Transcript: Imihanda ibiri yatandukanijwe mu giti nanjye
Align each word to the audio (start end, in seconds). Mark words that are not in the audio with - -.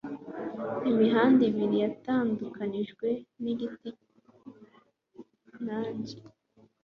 Imihanda 0.89 1.41
ibiri 1.49 1.77
yatandukanijwe 1.83 3.07
mu 3.41 3.51
giti 3.59 3.89
nanjye 5.65 6.17